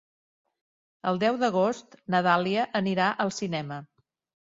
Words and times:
El 1.11 1.19
deu 1.25 1.37
d'agost 1.45 1.99
na 2.17 2.25
Dàlia 2.31 2.67
anirà 2.83 3.15
al 3.27 3.37
cinema. 3.43 3.83